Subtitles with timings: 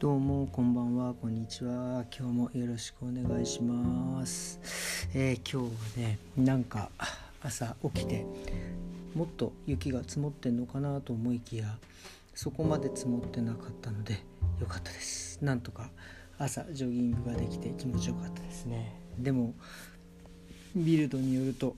[0.00, 2.04] どうもこんばんはこんにちは。
[2.16, 4.60] 今日もよろしくお願いします、
[5.12, 6.88] えー今日はねなんか
[7.42, 8.24] 朝起きて
[9.16, 11.78] もっと雪が積もってんのかなと思いきや
[12.32, 14.22] そこまで積もってなかったので
[14.60, 15.40] よかったです。
[15.42, 15.90] なんとか
[16.38, 18.94] 朝ジョギングができて気持ちよかったですね。
[19.18, 19.54] でも
[20.76, 21.76] ビルドによると。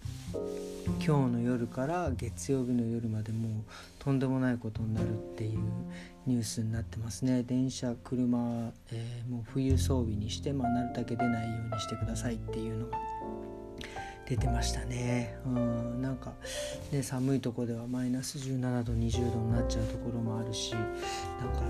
[1.05, 3.53] 今日の夜から月曜日の夜までもう
[3.99, 5.59] とんでもないことになるっていう
[6.27, 7.43] ニュースになってますね。
[7.43, 12.99] 電車車、えーもう冬装備にして、まあ、なるだけ出ないようにしてくださいっていうのが
[14.29, 15.37] 出てましたね。
[15.47, 16.33] うんなんか
[16.93, 20.83] ね寒いとこではマイナス17度20度になっちゃうところもあるしなん
[21.53, 21.61] か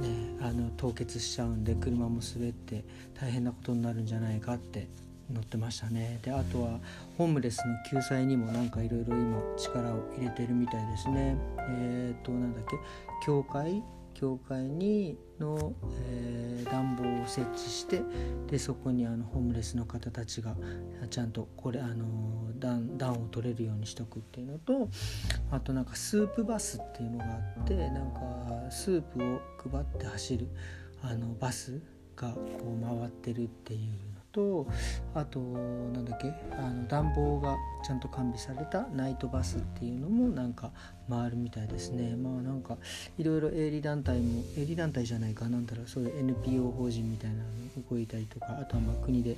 [0.00, 4.88] ねあの凍結しちゃうんで車も滑って大変なことになるんじゃないかって
[5.32, 6.18] 載ってましたね。
[6.22, 6.78] であとは
[7.16, 11.36] ホームレスの救済にもなんかいろいろ今力を入れてるみたいですね。
[11.70, 12.76] えっ、となんだっけ？
[13.24, 13.82] 教会？
[14.14, 15.72] 教会にの、
[16.10, 18.02] えー暖房を設置して
[18.48, 20.54] でそこにあのホームレスの方たちが
[21.08, 22.04] ちゃんとこれあの
[22.58, 24.88] 暖暖を取れるようにしとくっていうのと
[25.50, 28.20] あとなんかスープバスっていうのがあってなんか
[28.70, 29.40] スープを
[29.72, 30.48] 配って走る
[31.02, 31.80] あのバス
[32.16, 32.40] がこ
[32.82, 34.66] う回ってるっていうと
[35.14, 40.70] あとなんだっけあの暖房がちゃんと完備されたナイトバスっていうのもなんか
[41.10, 42.14] 回るみたいですね。
[42.14, 42.76] まあなんか
[43.18, 47.42] いろいろ営利団体も営利団体じゃないかなんだろうそういう NPO 法人みたいなの
[47.90, 49.36] 動いたりとかあとはまあ国で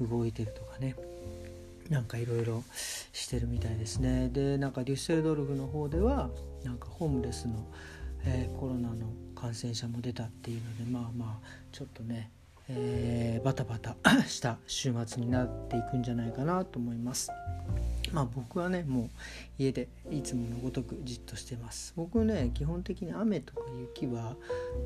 [0.00, 0.96] 動いてるとかね。
[1.90, 2.62] なんかいろいろ
[3.14, 4.30] してるみたいですね。
[4.32, 6.30] でなんかデュッセルドルフの方では
[6.64, 7.66] なんかホームレスの、
[8.24, 12.32] えーコロナの感染者も出たっていうのでまあまあちょっとね、
[12.68, 17.30] えーバタバタ した週末になっていくんじゃないかなと思います。
[18.12, 19.08] まあ僕はねもう
[19.58, 21.92] 家でいつものごとくじっとしてます。
[21.96, 24.36] 僕ね基本的に雨とか雪は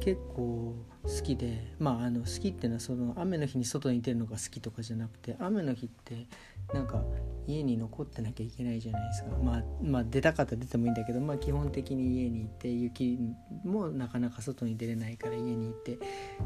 [0.01, 6.27] 結構好きでまああの好きっていうのはその雨の日に外に出るのが好きとかじゃなくて雨の日って
[6.73, 7.03] なんか
[7.47, 9.31] 家に残ってなきゃいけないじゃないですか。
[9.43, 13.19] まあまあ出たかったら出てもいいんだけどまあ基本的に家に行って雪
[13.65, 15.99] もなかなか外に出れないから家に行ってっ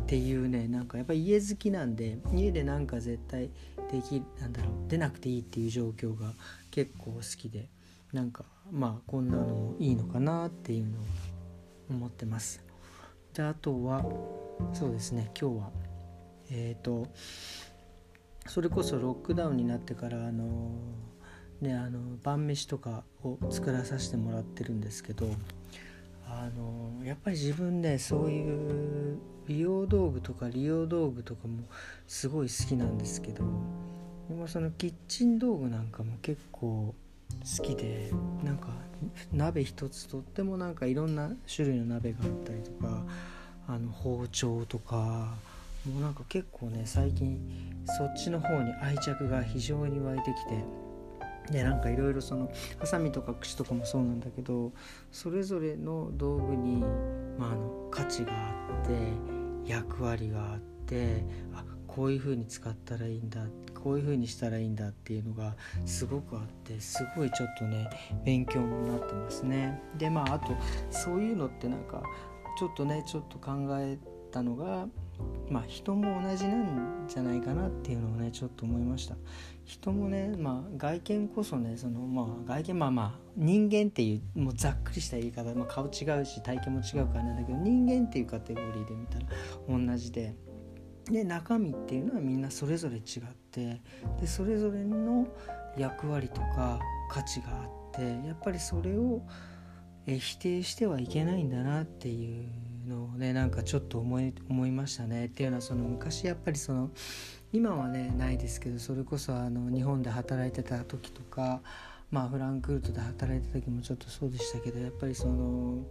[0.06, 3.50] ていうねなんかやっぱり家好きなんで家でなんか絶対
[3.92, 6.32] できなんだろう出なくていいっていう状況が
[6.76, 7.70] 結構好きで
[8.12, 11.03] なんかまあこんなのもいいのかなっていうのを
[11.88, 12.62] 思ってます。
[13.32, 14.04] であとは
[14.75, 15.70] そうですね今日は
[16.50, 17.09] えっ、と
[18.47, 20.72] それこそロックダウンになってからあの
[21.62, 25.31] ねあの晩飯とかを作らさせてもらってるんですけど
[26.26, 31.60] あのやっぱり自分ねそういう美容道具とか利用道具とかも
[32.06, 33.44] すごい好きなんですけど
[34.28, 36.94] でもそのキッチン道具なんかも結構
[37.59, 38.10] 好きで
[38.42, 38.69] なんか
[39.32, 43.03] 鍋一つとってもなんかいろんな種類の鍋があったりとか
[43.69, 45.34] あの包丁とか
[45.86, 47.38] もうなんか結構ね最近
[47.98, 52.50] そっちの方に愛着が非常に湧いてきてでなんかいろいろその
[52.81, 54.72] ハサミとか串とかもそうなんだけど
[55.12, 56.78] それぞれの道具に、
[57.38, 61.62] まあ、あの価値があって役割があってあ
[61.97, 63.41] こういう風に使ったらいいんだ
[63.83, 67.89] こういう風にしたらいいんだっていうのがすごくあってすごいちょっとね
[68.23, 69.81] 勉強になってますね。
[69.97, 70.55] でまああと
[70.91, 72.03] そういうのってなんか
[72.59, 73.97] ちょっとねちょっと考え
[74.31, 74.87] たのが
[75.49, 79.15] まあ人も同じなんじゃないかなっていうのをねちょっと思いました
[79.65, 89.27] 人もねまあ外見こそねそのまあ外見まあまあ人間っていうもうざっくりした言い方、まあ、顔違うし体型も違うからなんだけど人間っていうカテゴリーで見たら
[89.69, 90.34] 同じで
[91.11, 93.03] で中身っていうのはみんなそれぞれ違っ
[93.50, 93.81] て
[94.21, 95.27] でそれぞれの
[95.77, 96.81] 役割とか
[97.11, 99.22] 価値があってやっぱりそれを
[100.06, 102.47] 否定してはいけないんだなっていう
[102.89, 105.27] のをねなんかちょっと思い思いましたね。
[105.27, 106.91] っていうのはその昔やっぱりその
[107.53, 111.61] 今はねないですけどそれこそあの日本で働いてた時とか
[112.11, 115.84] まあフランクフルトで働いてた時もちょっとそうでしたけどやっぱりその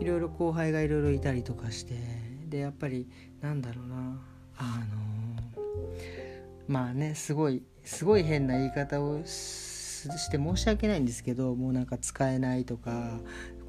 [0.00, 1.94] いろいろ後輩がいろいろいたりとかして
[2.48, 3.08] でやっぱり
[3.40, 4.20] なんだろうな
[4.60, 5.42] あの
[6.68, 13.18] まあねすごいすごい変な言い方をして申し訳ないんですけどもうなんか使えないとか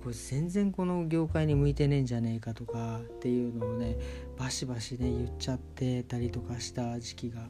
[0.04, 3.98] これ全然この業界に向いてねえんじゃねえかとかっていうのをね
[4.38, 7.48] バシバシね言っちゃってたりとかした時期が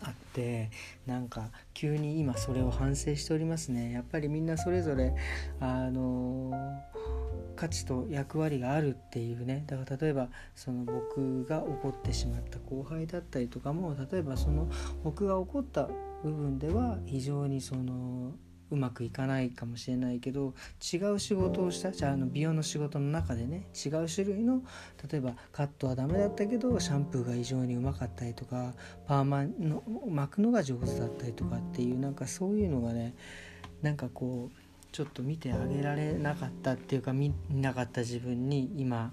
[0.00, 0.70] あって
[1.06, 3.92] なんか急に今それを反省しておりますね。
[3.92, 5.14] やっぱりみんなそれぞれ
[5.60, 6.52] あの
[7.58, 9.64] 価値と役割があるっていうね。
[9.66, 14.68] だから例えばその僕が怒ってしまった後輩だったりとかも例えばその
[15.02, 15.88] 僕が怒った
[16.22, 18.32] 部分では非常にその
[18.70, 20.54] うまくいかないかもしれないけど
[20.92, 24.62] 違う仕事をしたじゃああの美容の仕事の中でね違う種類の
[25.10, 28.74] 例えばカットはダメだったけどシャンプーが異常にうまかったりとか
[29.06, 33.14] パーマの巻くのが上手だったりとかっていうなんかそういうのがね
[33.80, 34.67] なんかこう
[34.98, 39.12] ちょっと見てあげられなかったっていうか見なかった自分に今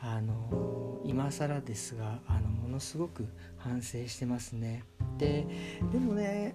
[0.00, 3.26] あの今更ですがあのものすごく
[3.58, 4.84] 反省してますね。
[5.18, 5.46] で
[5.92, 6.54] でもね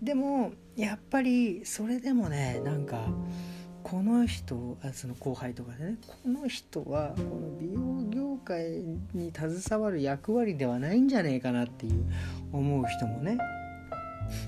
[0.00, 3.04] でもやっぱりそれでもねなんか
[3.82, 12.04] この人あその後輩とかでねこの人はこの美容業界に携わる役割ではないんじゃねえかなっていう
[12.52, 13.38] 思う人もね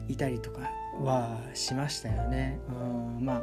[0.06, 0.70] いたりとか
[1.02, 2.58] はしましたよね。
[2.68, 2.72] う
[3.20, 3.42] んまあ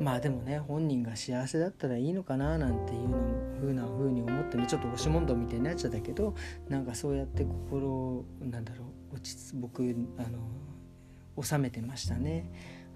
[0.00, 3.18] まあでもね本人が幸せだったらいいのかななんていうの
[3.60, 6.34] ふうな風に思ってねちょっと押し問答みたいになっちゃったけど
[6.68, 9.82] なんかそうやって心なんだろう落ち僕
[10.18, 12.50] あの収めてましたね。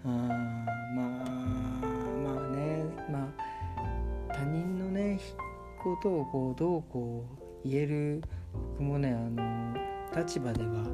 [0.05, 0.29] あまあ
[2.25, 3.33] まあねま
[4.29, 5.21] あ他人のね
[5.83, 7.25] ことをこうどうこ
[7.65, 9.75] う言える僕もねあの
[10.17, 10.87] 立場では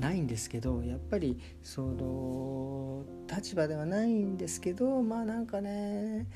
[0.00, 6.26] ないんですけどやっぱりその立場ではないんですけどまあなんかね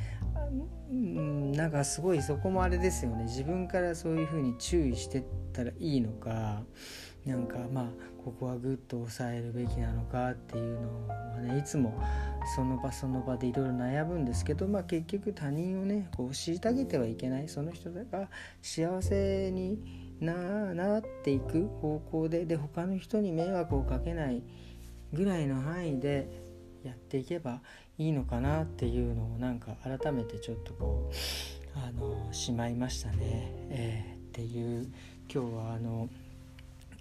[0.91, 3.25] うんなんかすごいそこもあれですよね。
[3.25, 6.63] 自分からそういうふうに注意してったらいいのか
[7.27, 7.85] なんかまあ
[8.25, 12.01] ここはグッと抑えるべきなのかっていうのはねいつも
[12.55, 17.49] その場その場でいろいろ悩むんですけど、まあ、結局他人をねこう虐げてはいけない。
[17.49, 18.29] その人が
[18.63, 24.43] 幸せにななっていく方向でで他の人に迷惑をかけない
[25.13, 26.29] ぐらいの範囲で
[26.85, 27.61] やっていけば
[27.99, 31.15] いいのかなっていうのをなんか改めてちょっとこう
[31.79, 34.93] あのしまいましたね、えー、っていう
[35.33, 36.09] 今日はあの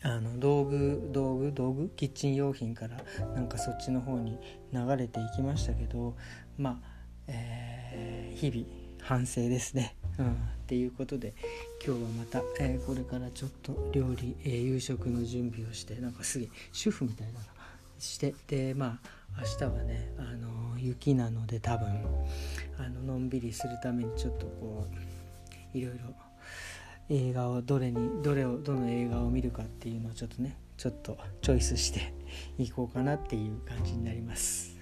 [0.04, 1.90] あの道具道具道具？
[1.96, 2.98] キッチン用品から
[3.34, 4.38] なんかそっちの方に
[4.72, 6.16] 流れていきましたけど
[6.58, 6.90] まあ、
[7.28, 9.96] えー、日々反省ですね。
[10.20, 10.30] うん、っ
[10.66, 11.34] ていうことで
[11.86, 17.40] 今日はまた、えー、これからちょっと料理、えー、夕食の準備をしてなんかすげえ主婦みたいなの
[18.00, 19.00] してでま
[19.36, 21.88] あ明日はねあの雪なので多分
[22.80, 24.88] あののんびりするためにちょっとこ
[25.74, 26.14] ういろいろ
[27.10, 32.14] 映画をどれにどれをどの映画を見るかっていうのをちょっとねちょっとチョイスして
[32.58, 34.77] いこうかなっていう感じになります。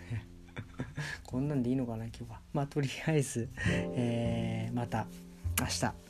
[1.24, 2.40] こんなんでいいのかな今日は。
[2.54, 5.07] まあとりあえず、えー、また
[5.60, 6.05] 明日